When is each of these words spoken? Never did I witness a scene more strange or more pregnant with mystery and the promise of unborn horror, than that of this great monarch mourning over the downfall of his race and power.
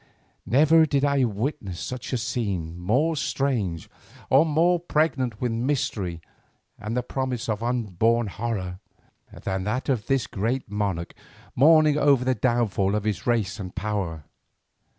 Never 0.47 0.87
did 0.87 1.05
I 1.05 1.25
witness 1.25 1.91
a 1.91 1.97
scene 1.99 2.75
more 2.75 3.15
strange 3.15 3.87
or 4.31 4.47
more 4.47 4.79
pregnant 4.79 5.39
with 5.39 5.51
mystery 5.51 6.21
and 6.79 6.97
the 6.97 7.03
promise 7.03 7.47
of 7.47 7.61
unborn 7.61 8.25
horror, 8.25 8.79
than 9.31 9.63
that 9.65 9.89
of 9.89 10.07
this 10.07 10.25
great 10.25 10.67
monarch 10.67 11.13
mourning 11.55 11.99
over 11.99 12.25
the 12.25 12.33
downfall 12.33 12.95
of 12.95 13.03
his 13.03 13.27
race 13.27 13.59
and 13.59 13.75
power. 13.75 14.23